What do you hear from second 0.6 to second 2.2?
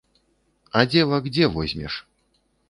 А дзевак дзе возьмеш?